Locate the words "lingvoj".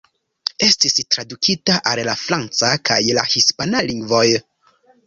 3.93-4.27